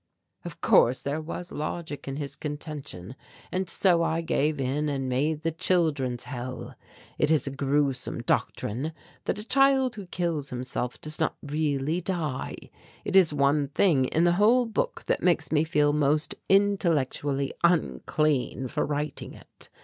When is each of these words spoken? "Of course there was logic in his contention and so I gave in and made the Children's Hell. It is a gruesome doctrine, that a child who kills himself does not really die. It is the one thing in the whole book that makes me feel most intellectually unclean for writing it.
"Of 0.43 0.61
course 0.61 1.03
there 1.03 1.21
was 1.21 1.51
logic 1.51 2.07
in 2.07 2.15
his 2.15 2.35
contention 2.35 3.15
and 3.51 3.69
so 3.69 4.01
I 4.01 4.21
gave 4.21 4.59
in 4.59 4.89
and 4.89 5.07
made 5.07 5.43
the 5.43 5.51
Children's 5.51 6.23
Hell. 6.23 6.73
It 7.19 7.29
is 7.29 7.45
a 7.45 7.51
gruesome 7.51 8.21
doctrine, 8.23 8.93
that 9.25 9.37
a 9.37 9.47
child 9.47 9.93
who 9.93 10.07
kills 10.07 10.49
himself 10.49 10.99
does 11.01 11.19
not 11.19 11.35
really 11.43 12.01
die. 12.01 12.55
It 13.05 13.15
is 13.15 13.29
the 13.29 13.35
one 13.35 13.67
thing 13.67 14.05
in 14.05 14.23
the 14.23 14.31
whole 14.41 14.65
book 14.65 15.03
that 15.03 15.21
makes 15.21 15.51
me 15.51 15.63
feel 15.63 15.93
most 15.93 16.33
intellectually 16.49 17.53
unclean 17.63 18.69
for 18.69 18.83
writing 18.83 19.35
it. 19.35 19.69